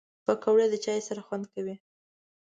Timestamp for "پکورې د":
0.25-0.75